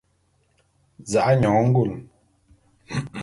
[1.11, 1.95] Za'a nyone ngule.